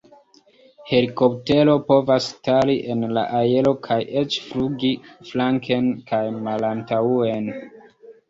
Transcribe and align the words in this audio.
Helikoptero 0.91 1.73
povas 1.89 2.29
stari 2.29 2.77
en 2.93 3.03
la 3.17 3.25
aero 3.41 3.73
kaj 3.89 3.99
eĉ 4.23 4.37
flugi 4.47 4.91
flanken 5.33 5.91
kaj 6.13 6.23
malantaŭen. 6.49 7.53